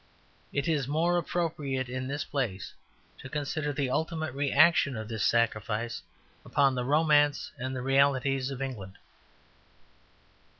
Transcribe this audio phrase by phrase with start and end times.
[0.51, 2.73] It is more appropriate in this place
[3.19, 6.01] to consider the ultimate reaction of this sacrifice
[6.43, 8.97] upon the romance and the realities of England.